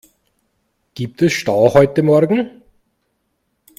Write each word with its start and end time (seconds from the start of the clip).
Gibt 0.95 1.21
es 1.21 1.33
Stau 1.33 1.75
heute 1.75 2.01
morgen? 2.01 2.63